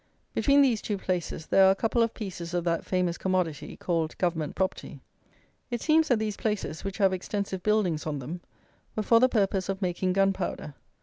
[0.33, 4.17] Between these two places there are a couple of pieces of that famous commodity, called
[4.17, 4.99] "Government property."
[5.69, 8.41] It seems that these places, which have extensive buildings on them,
[8.95, 10.73] were for the purpose of making gunpowder.